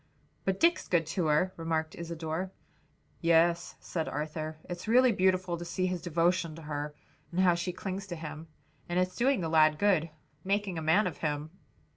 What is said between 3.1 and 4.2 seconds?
"Yes," said